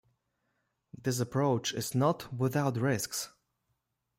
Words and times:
This 0.99 1.19
approach 1.19 1.75
is 1.75 1.93
not 1.93 2.33
without 2.33 2.75
risks. 2.77 3.29